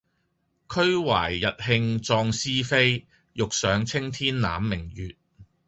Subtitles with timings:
[0.67, 5.15] 俱懷逸興壯思飛，欲上青天攬明月